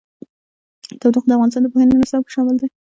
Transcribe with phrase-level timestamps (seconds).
[0.99, 2.67] تودوخه د افغانستان د پوهنې نصاب کې شامل دي.